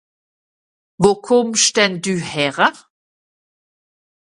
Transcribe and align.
Wo 1.01 1.11
kùmmsch 1.25 1.69
denn 1.75 1.93
dü 2.03 2.15
häre? 2.29 2.69